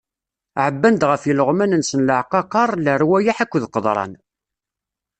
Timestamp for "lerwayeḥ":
2.85-3.37